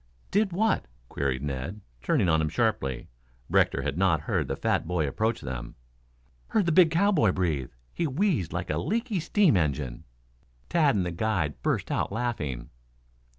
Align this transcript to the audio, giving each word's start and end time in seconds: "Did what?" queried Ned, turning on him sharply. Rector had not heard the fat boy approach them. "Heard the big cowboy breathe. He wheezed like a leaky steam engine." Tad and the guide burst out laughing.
"Did 0.31 0.51
what?" 0.51 0.87
queried 1.09 1.43
Ned, 1.43 1.81
turning 2.01 2.27
on 2.27 2.41
him 2.41 2.49
sharply. 2.49 3.07
Rector 3.51 3.83
had 3.83 3.99
not 3.99 4.21
heard 4.21 4.47
the 4.47 4.55
fat 4.55 4.87
boy 4.87 5.07
approach 5.07 5.41
them. 5.41 5.75
"Heard 6.47 6.65
the 6.65 6.71
big 6.71 6.89
cowboy 6.89 7.31
breathe. 7.33 7.69
He 7.93 8.07
wheezed 8.07 8.51
like 8.51 8.71
a 8.71 8.79
leaky 8.79 9.19
steam 9.19 9.55
engine." 9.55 10.05
Tad 10.69 10.95
and 10.95 11.05
the 11.05 11.11
guide 11.11 11.61
burst 11.61 11.91
out 11.91 12.11
laughing. 12.11 12.71